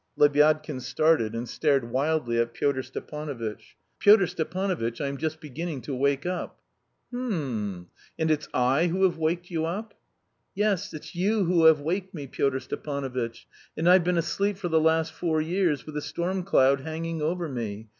[0.17, 3.75] Lebyadkin started and stared wildly at Pyotr Stepanovitch.
[3.99, 6.59] "Pyotr Stepanovitch, I am just beginning to wake up."
[7.11, 7.85] "H'm!
[8.17, 9.93] And it's I who have waked you up?"
[10.55, 13.45] "Yes, it's you who have waked me, Pyotr Stepanovitch;
[13.77, 17.47] and I've been asleep for the last four years with a storm cloud hanging over
[17.47, 17.89] me.